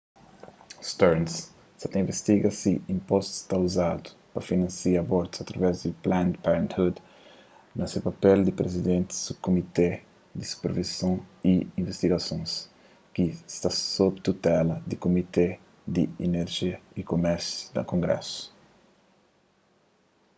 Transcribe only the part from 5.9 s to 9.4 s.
planned parenthood na se papel di prizidenti di